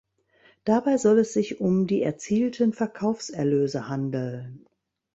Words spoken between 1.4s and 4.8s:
um die erzielten Verkaufserlöse handeln.